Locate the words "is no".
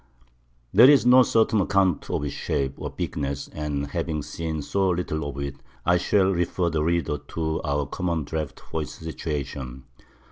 0.89-1.21